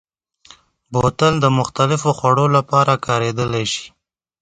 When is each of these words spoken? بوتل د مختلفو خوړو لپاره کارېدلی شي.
بوتل 0.93 1.33
د 1.39 1.45
مختلفو 1.59 2.09
خوړو 2.17 2.45
لپاره 2.57 2.93
کارېدلی 3.05 3.65
شي. 3.73 3.85